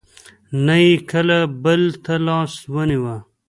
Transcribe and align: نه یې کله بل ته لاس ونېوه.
نه 0.65 0.75
یې 0.83 0.93
کله 1.11 1.37
بل 1.63 1.81
ته 2.03 2.13
لاس 2.27 2.53
ونېوه. 2.73 3.15